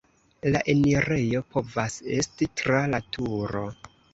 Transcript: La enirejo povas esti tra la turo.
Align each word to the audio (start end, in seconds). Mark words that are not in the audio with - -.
La 0.55 0.61
enirejo 0.73 1.43
povas 1.57 1.99
esti 2.17 2.51
tra 2.63 2.83
la 2.95 3.05
turo. 3.19 3.67